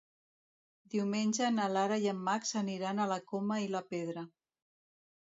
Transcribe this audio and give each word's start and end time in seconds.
Diumenge 0.93 1.51
na 1.59 1.69
Lara 1.75 2.01
i 2.05 2.09
en 2.15 2.25
Max 2.31 2.57
aniran 2.65 3.05
a 3.05 3.09
la 3.15 3.21
Coma 3.31 3.63
i 3.69 3.73
la 3.79 3.87
Pedra. 3.95 4.29